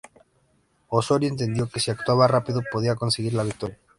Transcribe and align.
Osorio 0.89 1.29
entendió 1.29 1.69
que 1.69 1.79
si 1.79 1.91
actuaba 1.91 2.27
rápido 2.27 2.61
podía 2.71 2.95
conseguir 2.95 3.35
la 3.35 3.43
victoria. 3.43 3.77